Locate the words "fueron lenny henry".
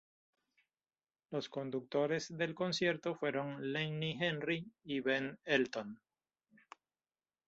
3.13-4.65